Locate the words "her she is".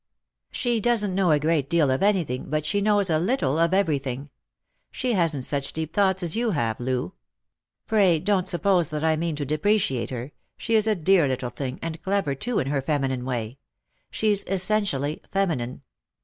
10.09-10.87